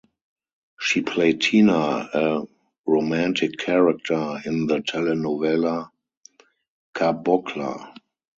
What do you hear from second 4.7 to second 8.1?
telenovela Cabocla.